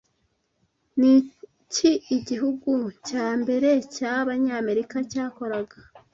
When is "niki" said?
0.99-1.91